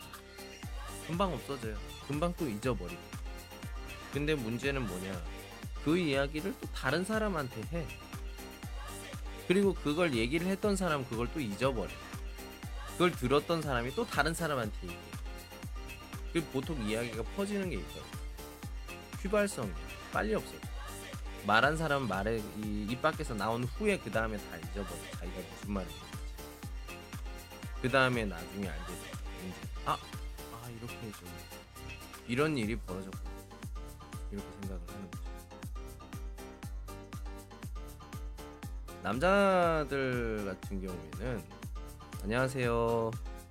[1.06, 1.78] 금방 없어져요.
[2.08, 3.00] 금방 또 잊어버리고.
[4.12, 5.22] 근데 문제는 뭐냐?
[5.84, 7.86] 그 이야기를 또 다른 사람한테 해.
[9.46, 12.03] 그리고 그걸 얘기를 했던 사람 그걸 또 잊어버려.
[12.94, 15.00] 그걸 들었던 사람이 또 다른 사람한테 얘기해.
[16.32, 18.02] 그 보통 이야기가 퍼지는 게 있어요.
[19.20, 19.72] 휘발성
[20.12, 20.58] 빨리 없어져.
[21.46, 25.00] 말한 사람 말에 이, 입 밖에서 나온 후에 그 다음에 다 잊어버려.
[25.12, 25.88] 자기가 무슨 말을.
[27.82, 29.12] 그 다음에 나중에 알게 돼.
[29.86, 31.28] 아, 아 이렇게 좀
[32.26, 33.18] 이런 일이 벌어졌고
[34.30, 35.24] 이렇게 생각을 하는 거죠.
[39.02, 41.53] 남자들 같은 경우에는
[42.24, 43.10] 안녕하세요.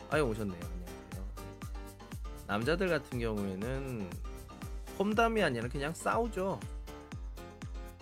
[0.09, 0.59] 아유 오셨네요.
[0.59, 1.25] 안녕하세요.
[1.35, 2.45] 네.
[2.47, 4.09] 남자들 같은 경우에는
[4.97, 6.59] 험담이 아니라 그냥 싸우죠.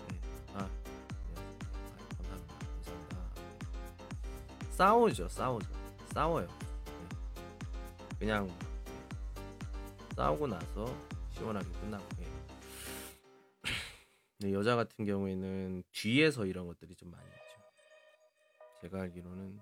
[0.08, 0.20] 네.
[0.54, 0.60] 아.
[0.60, 0.70] 아,
[2.18, 2.56] 감사합니다.
[2.86, 3.18] 감사합니다.
[4.70, 5.68] 싸우죠, 싸우죠,
[6.14, 6.48] 싸워요.
[6.48, 8.16] 네.
[8.18, 8.50] 그냥
[10.16, 10.96] 싸우고 나서
[11.34, 12.06] 시원하게 끝나고.
[14.40, 18.82] 근데 여자 같은 경우에는 뒤에서 이런 것들이 좀 많이 있죠.
[18.84, 19.60] 제가 알기로는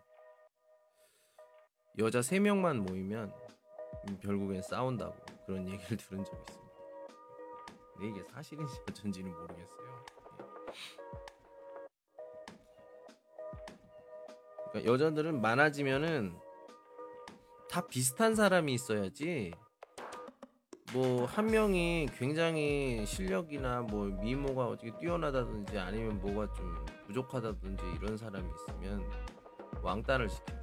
[1.97, 3.33] 여자 3명만 모이면
[4.07, 6.73] 음, 결국엔 싸운다고 그런 얘기를 들은 적이 있습니다.
[7.93, 10.05] 근데 이게 사실인지 어쩐지는 모르겠어요.
[14.69, 16.37] 그러니까 여자들은 많아지면은
[17.69, 19.51] 다 비슷한 사람이 있어야지
[20.93, 28.49] 뭐 한 명이 굉장히 실력이나 뭐 미모가 어떻게 뛰어나다든지 아니면 뭐가 좀 부족하다든지 이런 사람이
[28.55, 29.03] 있으면
[29.81, 30.58] 왕따를 시켜요.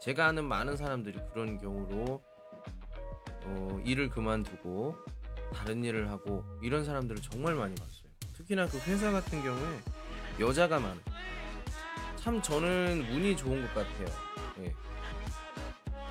[0.00, 2.22] 제가 아는 많은 사람들이 그런 경우로
[3.44, 4.96] 어, 일을 그만두고
[5.52, 8.08] 다른 일을 하고 이런 사람들을 정말 많이 봤어요.
[8.34, 9.78] 특히나 그 회사 같은 경우에
[10.38, 11.00] 여자가 많아요.
[12.16, 14.06] 참 저는 운이 좋은 것 같아요.
[14.60, 14.74] 예.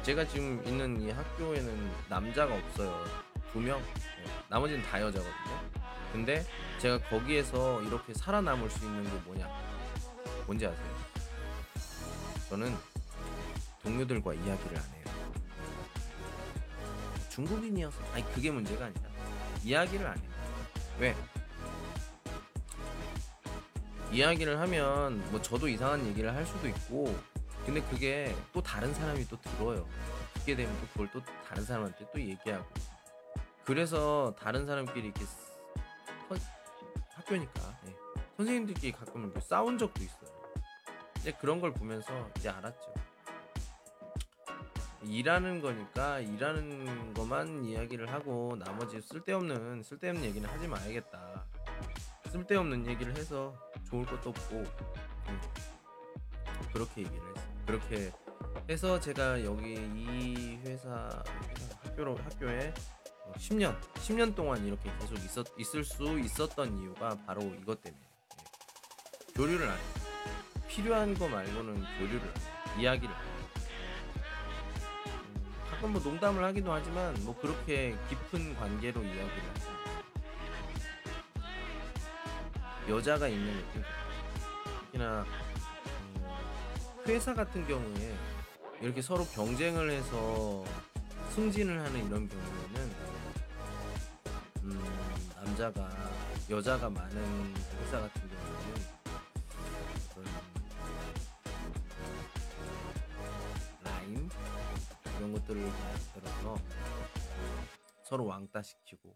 [0.04, 3.06] 제가 지금 있는 이 학교에는 남자가 없어요.
[3.54, 3.80] 두 명.
[3.80, 4.26] 예.
[4.50, 5.88] 나머지는 다 여자거든요.
[6.12, 6.45] 근데
[6.80, 9.47] 제가 거기에서 이렇게 살아남을 수 있는 게 뭐냐?
[10.45, 10.95] 뭔지 아세요?
[12.50, 12.76] 저는
[13.91, 15.06] 동료들과 이야기를 안 해요.
[17.30, 19.02] 중국인이어서 아니 그게 문제가 아니라
[19.63, 20.30] 이야기를 안 해요.
[21.00, 21.15] 왜?
[24.12, 27.15] 이야기를 하면 뭐 저도 이상한 얘기를 할 수도 있고
[27.65, 29.88] 근데 그게 또 다른 사람이 또 들어요.
[30.34, 32.65] 듣게 되면 또 그걸 또 다른 사람한테 또 얘기하고
[33.63, 36.39] 그래서 다른 사람끼리 이렇게 선-
[37.13, 37.95] 학교니까 예.
[38.38, 40.30] 선생님들끼리 가끔 싸운 적도 있어요.
[41.17, 42.93] 이제 그런 걸 보면서 이제 알았죠.
[45.04, 51.46] 일하는 거니까 일하는 것만 이야기를 하고 나머지 쓸데없는 쓸데없는 얘기는 하지 말아야겠다.
[52.32, 53.56] 쓸데없는 얘기를 해서
[53.90, 55.42] 좋을 것도 없고 음,
[56.74, 57.48] 그렇게 얘기를 했어요.
[57.66, 58.12] 그렇게
[58.70, 61.24] 해서 제가 여기 이 회사
[61.84, 62.74] 학교로 학교에
[63.36, 69.34] 10년 10년 동안 이렇게 계속 있었 있을 수 있었던 이유가 바로 이것 때문에 예.
[69.36, 69.86] 교류를 안 해요.
[70.68, 72.82] 필요한 거 말고는 교류를 안 해요.
[72.82, 73.27] 이야기를 안 해요.
[75.78, 79.78] 음, 가끔 뭐 농담을 하기도 하지만 뭐 그렇게 깊은 관계로 이야기를 않아요.
[82.90, 83.84] 여자가 있는 느낌
[84.86, 85.26] 특히나
[86.16, 86.26] 음,
[87.06, 88.16] 회사 같은 경우에
[88.82, 90.63] 이렇게 서로 경쟁을 해서
[91.36, 92.92] 승진을 하는 이런 경우에는
[94.63, 95.90] 음, 남자가
[96.50, 98.27] 여자가 많은 회사 같은
[105.28, 106.56] 이런 것들을 만들어서
[108.04, 109.13] 서로 왕따시키고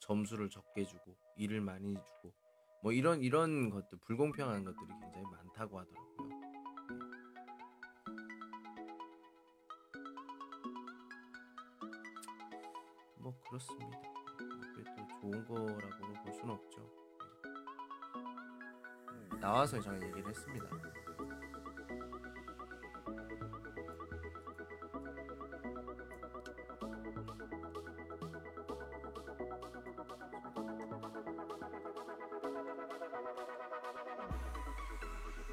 [0.00, 2.34] 점수를 적게 주고 일을 많이 주고
[2.82, 6.16] 뭐 이런 이런 것들 불공평한 것들이 굉장히 많다고 하더라고요.
[13.18, 14.02] 뭐 그렇습니다.
[14.96, 16.86] 또 좋은 거라고는 볼 수는 없죠.
[19.40, 20.66] 나와서 제가 얘기를 했습니다.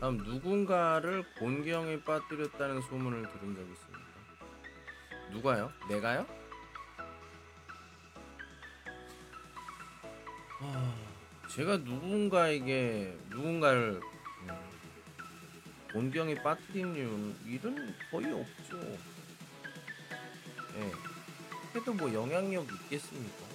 [0.04, 4.04] 다음 누군가를 곤경에 빠뜨렸다는 소문을 들은 적이 있습니다.
[5.32, 5.72] 누가요?
[5.88, 6.28] 내가요?
[10.60, 10.94] 아,
[11.50, 14.02] 제가 누군가에게 누군가를
[14.42, 14.50] 음,
[15.94, 18.82] 곤경에 빠뜨린 일은 거의 없죠.
[20.80, 20.92] 예.
[21.74, 23.46] 해도 뭐 영향력 있겠습니까?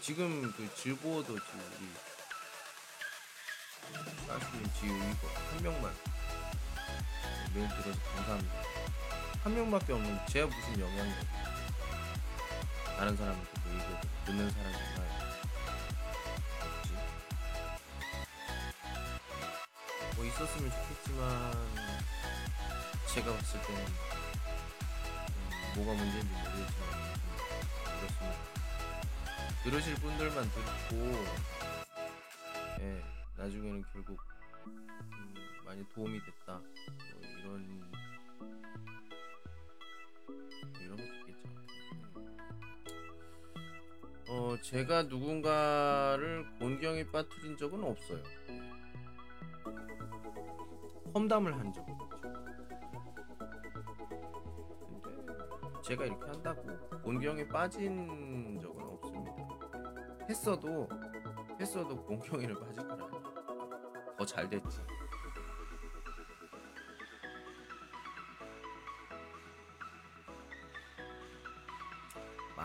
[0.00, 2.09] 지금 그 즐거워도 지금
[4.60, 5.92] 사실은 지금 이거 한 명만
[7.54, 8.54] 메일 들어서 감사합니다.
[9.42, 11.16] 한 명밖에 없는 제가 무슨 영향력?
[12.96, 14.70] 다른 사람한테 뭐 이거 듣는 있나요?
[16.60, 16.92] 없지.
[20.16, 21.52] 뭐 있었으면 좋겠지만
[23.14, 23.80] 제가 봤을 때는
[25.36, 27.14] 음, 뭐가 문제인지 모르겠지만 음,
[27.98, 28.38] 그렇습니다.
[29.64, 30.96] 들으실 분들만 듣고
[32.80, 33.02] 예.
[33.36, 34.29] 나중에는 결국 음,
[35.70, 37.80] 많이 도움이 됐다 뭐 이런
[40.26, 41.48] 뭐 이런 게 있겠죠.
[44.30, 48.20] 어 제가 누군가를 곤경에 빠뜨린 적은 없어요.
[51.14, 51.96] 험담을 한 적은.
[54.88, 56.62] 근데 제가 이렇게 한다고
[57.02, 59.36] 곤경에 빠진 적은 없습니다.
[60.28, 60.88] 했어도
[61.60, 63.08] 했어도 곤경이를 빠질 거라.
[64.18, 64.80] 더잘 됐지.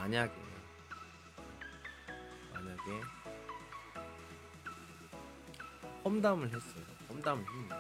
[0.05, 0.31] 만약에
[2.53, 3.01] 만약에
[6.03, 6.85] 험담을 했어요.
[7.09, 7.75] 험담을 했는데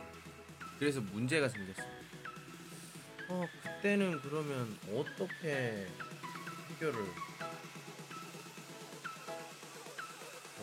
[0.79, 1.87] 그래서 문제가 생겼어요.
[3.29, 5.87] 어 그때는 그러면 어떻게
[6.71, 7.05] 해결을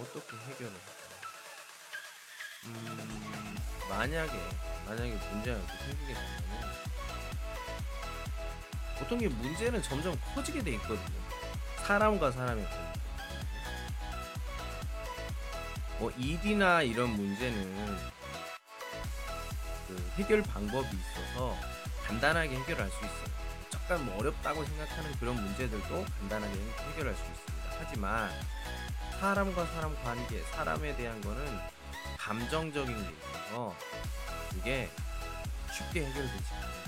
[0.00, 0.92] 어떻게 해결을 할까?
[2.64, 3.56] 음,
[3.88, 4.32] 만약에
[4.84, 6.42] 만약에 문제가 이렇게 생기게 되면
[8.98, 11.21] 보통 이 문제는 점점 커지게 돼 있거든요.
[11.86, 12.92] 사람과 사람의 관계.
[15.98, 17.98] 뭐 일이나 이런 문제는
[19.88, 21.56] 그 해결 방법이 있어서
[22.06, 23.32] 간단하게 해결할 수 있어요.
[23.74, 26.54] 약간 뭐 어렵다고 생각하는 그런 문제들도 간단하게
[26.92, 27.76] 해결할 수 있습니다.
[27.78, 28.30] 하지만
[29.18, 31.60] 사람과 사람 관계, 사람에 대한 거는
[32.16, 33.74] 감정적인 게 있어서
[34.56, 34.88] 이게
[35.72, 36.82] 쉽게 해결되지 않아요.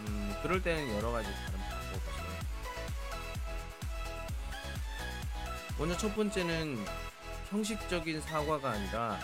[0.00, 1.65] 음, 그럴 때는 여러 가지 다른
[5.78, 6.76] 먼저 첫 번째는
[7.50, 9.18] 형식적인 사과가 아니라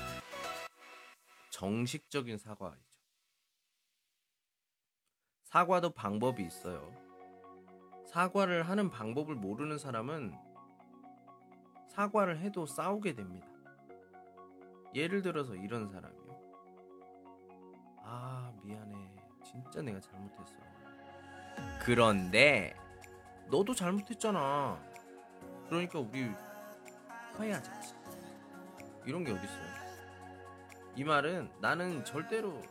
[1.51, 2.83] 정식적인 사과이죠.
[5.45, 6.93] 사과도 방법이 있어요.
[8.07, 10.35] 사과를 하는 방법을 모르는 사람은
[11.89, 13.47] 사과를 해도 싸우게 됩니다.
[14.95, 16.23] 예를 들어서 이런 사람이요.
[18.05, 19.17] 아, 미안해.
[19.43, 20.55] 진짜 내가 잘못했어.
[21.81, 22.77] 그런데
[23.51, 24.92] 너도 잘못했잖아.
[25.73, 26.31] 그러니까 우리
[27.39, 27.73] 화해하자.
[29.07, 29.73] 이런 게 어딨어요?
[30.95, 32.63] 이 말은 나는 절대로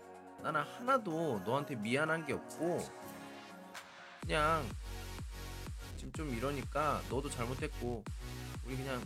[0.44, 2.88] 나는 하나도 너한테 미안한 게 없고
[4.22, 4.70] 그냥
[5.98, 8.04] 지금 좀 이러니까 너도 잘못했고
[8.68, 9.04] 우리 그냥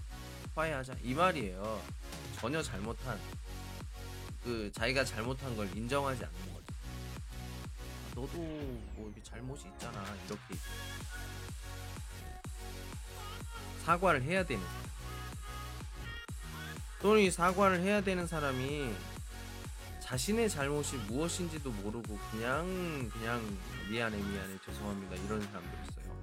[0.53, 1.81] 화해하자 이 말이에요.
[2.35, 3.17] 전혀 잘못한
[4.43, 6.65] 그 자기가 잘못한 걸 인정하지 않는 거죠.
[6.67, 10.55] 아, 너도 뭐 이렇게 잘못이 있잖아 이렇게
[13.85, 14.63] 사과를 해야 되는.
[17.01, 18.91] 또는 이 사과를 해야 되는 사람이
[19.99, 22.65] 자신의 잘못이 무엇인지도 모르고 그냥
[23.13, 23.41] 그냥
[23.89, 26.15] 미안해 미안해 죄송합니다 이런 사람들 있어요.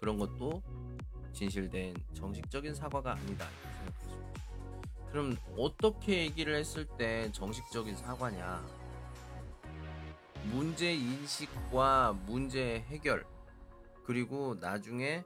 [0.00, 0.62] 그런 것도
[1.34, 3.46] 진실된 정식적인 사과가 아니다.
[5.12, 8.64] 그럼 어떻게 얘기를 했을 때 정식적인 사과냐?
[10.44, 13.26] 문제 인식과 문제 해결
[14.06, 15.24] 그리고 나중에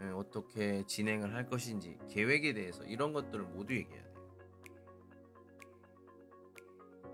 [0.00, 4.12] 예, 어떻게 진행을 할 것인지 계획에 대해서 이런 것들을 모두 얘기해야 돼요.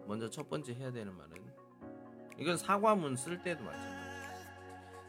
[0.06, 1.36] 먼저 첫 번째 해야 되는 말은
[2.38, 4.08] 이건 사과문 쓸 때도 마찬가지예요.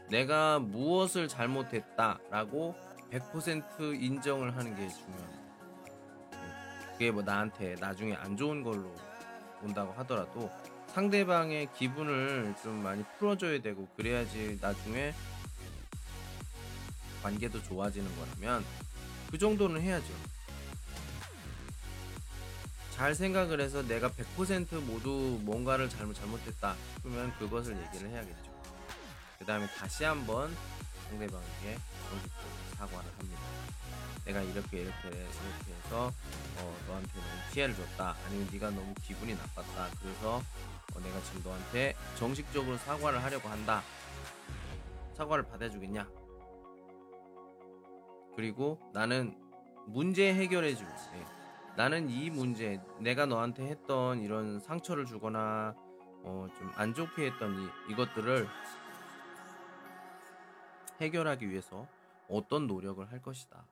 [0.10, 2.76] 내가 무엇을 잘못했다라고
[3.12, 5.40] 100% 인정을 하는 게 중요합니다.
[6.92, 8.94] 그게 뭐 나한테 나중에 안 좋은 걸로
[9.64, 10.50] 온다고 하더라도
[10.88, 15.14] 상대방의 기분을 좀 많이 풀어줘야 되고 그래야지 나중에
[17.22, 18.66] 관계도 좋아지는 거라면
[19.32, 20.08] 그 정도는 해야죠.
[22.92, 28.52] 잘 생각을 해서 내가 100% 모두 뭔가를 잘못 잘못했다 싶으면 그것을 얘기를 해야겠죠.
[29.40, 30.54] 그 다음에 다시 한번
[31.08, 31.78] 상대방에게
[32.10, 33.42] 정식적으로 사과를 합니다.
[34.26, 36.12] 내가 이렇게 이렇게 이렇게 해서
[36.58, 38.16] 어, 너한테 너무 피해를 줬다.
[38.26, 39.90] 아니면 네가 너무 기분이 나빴다.
[40.02, 40.44] 그래서
[40.94, 43.82] 어, 내가 지금 너한테 정식적으로 사과를 하려고 한다.
[45.16, 46.06] 사과를 받아주겠냐?
[48.40, 49.36] 그리고 나는
[49.86, 51.26] 문제 해결해 줄 때,
[51.76, 55.76] 나는 이 문제, 내가 너한테 했던 이런 상처를 주거나
[56.24, 58.48] 어, 좀 안 좋게 했던 이, 이것들을
[61.02, 61.86] 해결하기 위해서
[62.30, 63.66] 어떤 노력을 할 것이다.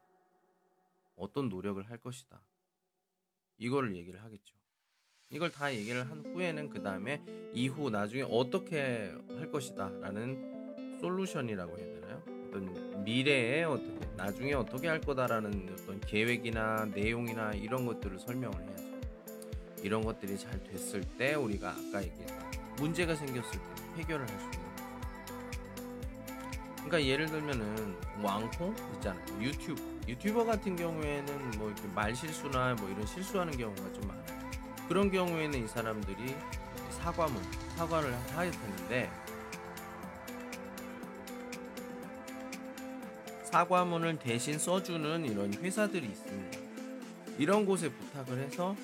[1.15, 2.37] 어떤 노력을 할 것이다.
[3.59, 4.53] 이거를 얘기를 하겠죠.
[5.29, 12.01] 이걸 다 얘기를 한 후에는 그 다음에 이후 나중에 어떻게 할 것이다 라는 솔루션이라고 해야
[12.01, 12.36] 되나요?
[12.47, 18.83] 어떤 미래에 어떻게 나중에 어떻게 할 거다라는 어떤 계획이나 내용이나 이런 것들을 설명을 해야죠.
[19.83, 22.37] 이런 것들이 잘 됐을 때 우리가 아까 얘기했던
[22.77, 24.85] 문제가 생겼을 때 해결을 할 수 있는 거죠.
[26.75, 29.41] 그러니까 예를 들면은 왕콩 있잖아요.
[29.41, 34.37] 유튜브 유튜버 같은 경우에는 뭐 이렇게 말 실수나 뭐 이런 실수하는 경우가 좀 많아요.
[34.87, 36.35] 그런 경우에는 이 사람들이
[36.91, 37.41] 사과문
[37.75, 39.11] 사과를 하야 되는데
[43.51, 46.59] 사과문을 대신 써주는 이런 회사들이 있습니다.
[47.37, 48.75] 이런 곳에 부탁을 해서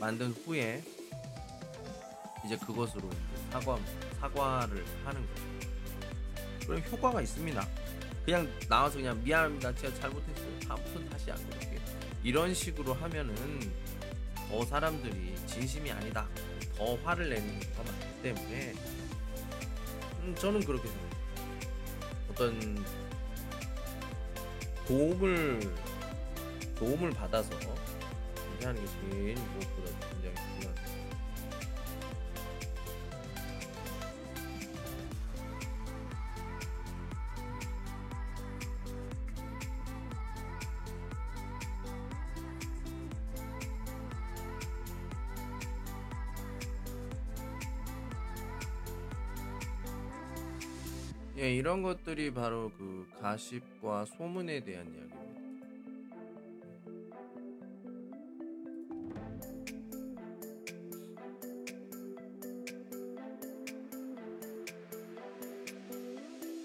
[0.00, 0.82] 만든 후에
[2.44, 3.10] 이제 그것으로
[3.50, 3.78] 사과
[4.20, 5.42] 사과를 하는 거죠.
[6.66, 7.66] 그럼 효과가 있습니다.
[8.24, 9.74] 그냥 나와서 그냥 미안합니다.
[9.74, 10.60] 제가 잘못했어요.
[10.60, 11.80] 다음부터는 다시 안 그럴게요.
[12.24, 13.36] 이런 식으로 하면은
[14.48, 16.26] 더 사람들이 진심이 아니다.
[16.76, 18.74] 더 화를 내는 경우가 많기 때문에
[20.22, 21.05] 음, 저는 그렇게 생각해요.
[22.36, 22.84] 어떤
[24.86, 25.58] 도움을
[26.74, 27.48] 도움을 받아서
[28.62, 30.85] 하는 게 제일 무엇보다 굉장히 중요합니다.
[51.66, 55.16] 이런 것들이 바로 그 가십과 소문에 대한 이야기입니다.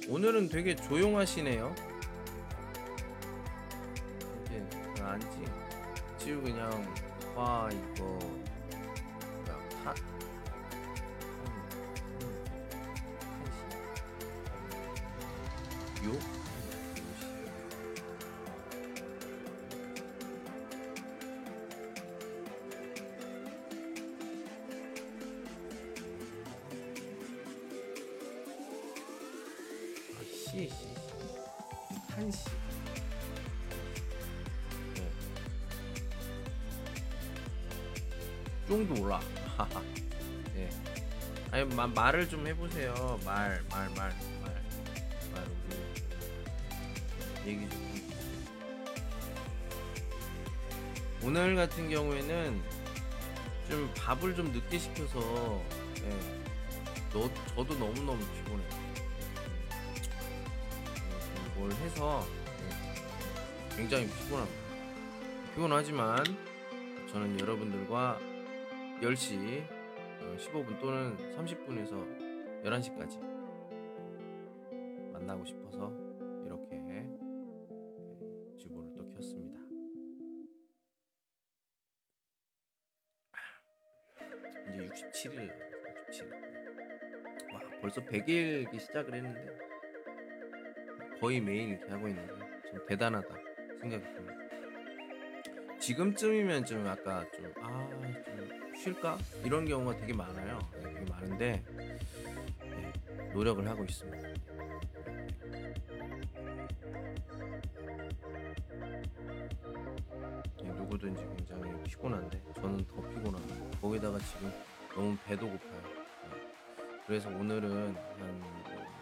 [0.08, 1.91] 오늘은 되게 조용하시네요.
[38.68, 39.12] 쫑도.
[39.58, 39.82] 하하.
[40.54, 40.70] 네.
[41.52, 43.20] 아니 마, 말을 좀 해보세요.
[43.26, 44.64] 말, 말, 말, 말,
[45.34, 45.44] 말
[47.44, 47.92] 우리 얘기 좀.
[51.24, 52.62] 오늘 같은 경우에는
[53.70, 55.62] 좀 밥을 좀 늦게 시켜서
[56.04, 56.10] 예,
[57.14, 58.70] 너, 저도 너무 너무 피곤해요.
[61.36, 62.26] 음, 뭘 해서
[62.62, 64.62] 예, 굉장히 피곤합니다.
[65.54, 66.24] 피곤하지만
[67.12, 68.20] 저는 여러분들과
[69.02, 69.68] 10시
[70.38, 73.20] 15분 또는 30분에서 11시까지
[75.12, 75.92] 만나고 싶어서
[76.46, 77.10] 이렇게 예,
[78.60, 79.60] 지보를 또 켰습니다.
[84.70, 85.52] 이제 67일,
[86.12, 87.54] 67일.
[87.54, 89.58] 와, 벌써 100일기 시작을 했는데
[91.20, 92.34] 거의 매일 이렇게 하고 있는데
[92.70, 93.28] 좀 대단하다
[93.80, 94.36] 생각이 듭니다.
[95.80, 97.90] 지금쯤이면 좀 아까 좀 아
[98.26, 98.31] 좀
[98.82, 99.16] 쉴까
[99.46, 100.58] 이런 경우가 되게 많아요.
[100.74, 104.28] 네, 되게 많은데 네, 노력을 하고 있습니다.
[110.64, 113.80] 네, 누구든지 굉장히 피곤한데 저는 더 피곤합니다.
[113.80, 114.52] 거기다가 지금
[114.96, 115.82] 너무 배도 고파요.
[116.32, 116.42] 네.
[117.06, 118.44] 그래서 오늘은 한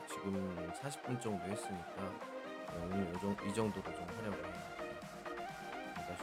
[0.10, 2.04] 지금 40분 정도 했으니까
[2.68, 3.14] 어, 오늘
[3.50, 4.70] 이 정도로 좀 하려고 해요.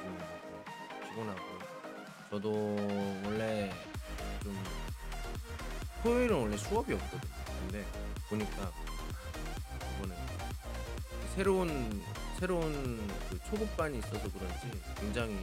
[0.06, 0.64] 날씨는 뭐
[1.02, 1.65] 피곤하고
[2.30, 2.76] 저도
[3.24, 3.72] 원래
[4.42, 4.58] 좀
[6.02, 7.34] 토요일은 원래 수업이 없거든요.
[7.60, 7.84] 근데
[8.28, 8.70] 보니까
[9.98, 10.16] 이번에
[11.34, 12.02] 새로운
[12.38, 15.38] 새로운 그 초급반이 있어서 그런지 굉장히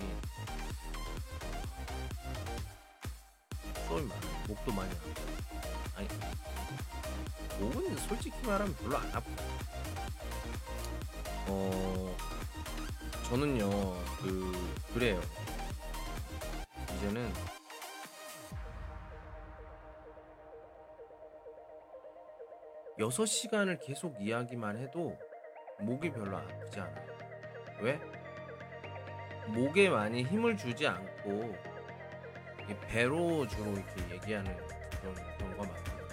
[3.88, 4.32] 수업이 많아요.
[4.48, 5.22] 목도 많이 아프고
[5.96, 6.08] 아니
[7.60, 9.36] 목은 솔직히 말하면 별로 안 아파요.
[11.48, 12.18] 어
[13.30, 13.70] 저는요
[14.22, 15.22] 그 그래요.
[23.04, 25.18] 6시간을 계속 이야기만 해도
[25.80, 27.14] 목이 별로 아프지 않아요.
[27.82, 28.00] 왜?
[29.48, 31.54] 목에 많이 힘을 주지 않고
[32.88, 34.56] 배로 주로 이렇게 얘기하는
[35.02, 36.08] 그런 경우가 많거든요.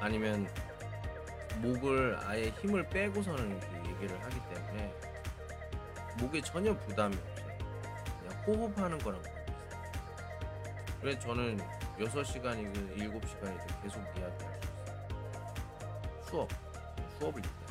[0.00, 0.48] 아니면
[1.62, 4.94] 목을 아예 힘을 빼고서는 이렇게 얘기를 하기 때문에
[6.20, 7.58] 목에 전혀 부담이 없어요.
[8.20, 9.46] 그냥 호흡하는 거랑 비슷해요.
[11.00, 11.58] 그래서 저는
[11.98, 14.55] 6시간이든 7시간이든 계속 이야기하고
[16.28, 16.48] 수업,
[17.18, 17.66] 수업을 얘기해요.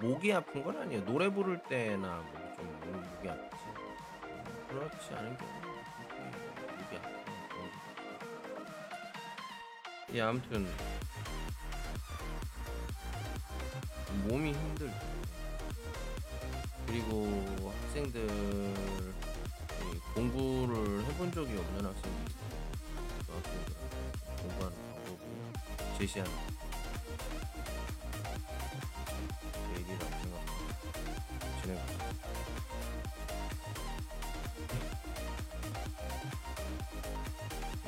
[0.00, 1.04] 목이 아픈 건 아니에요.
[1.04, 3.64] 노래 부를 때나 목이 좀 목- 목이 아프지.
[4.24, 5.56] 음, 그렇지 않은 그렇게
[6.76, 7.16] 목이 없어요.
[10.12, 10.68] 예, 아무튼
[14.28, 14.94] 몸이 힘들죠.
[16.86, 18.20] 그리고 학생들
[19.82, 22.25] 이 공부를 해본 적이 없는 학생들이
[25.98, 26.30] 제시하는
[29.76, 30.46] 얘기라고 생각하고
[31.62, 32.06] 진행하고 있습니다.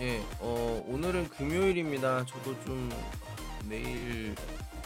[0.00, 2.24] 예, 어, 오늘은 금요일입니다.
[2.26, 2.90] 저도 좀
[3.64, 4.34] 내일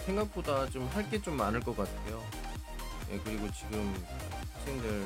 [0.07, 2.23] 생각보다 좀 할 게 좀 많을 것 같아요.
[3.11, 3.95] 예, 그리고 지금
[4.55, 5.05] 학생들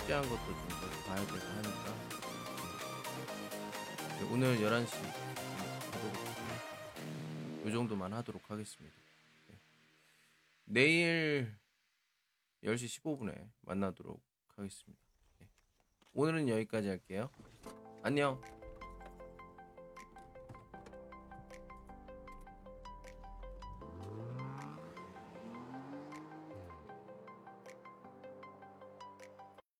[0.00, 0.68] 숙제한 것도 좀
[1.06, 1.94] 봐야 되고 하니까
[4.20, 5.07] 예, 오늘 11시 하도록
[7.68, 8.96] 이 정도만 하도록 하겠습니다.
[9.50, 9.54] 예.
[10.64, 11.54] 내일
[12.64, 14.20] 10시 15분에 만나도록
[14.56, 15.02] 하겠습니다.
[15.42, 15.46] 예.
[16.14, 17.30] 오늘은 여기까지 할게요.
[18.02, 18.57] 안녕.